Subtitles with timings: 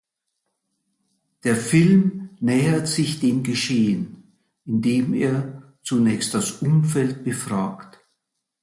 [1.43, 4.33] Der Film nähert sich dem Geschehen,
[4.65, 7.99] indem er zunächst das Umfeld befragt.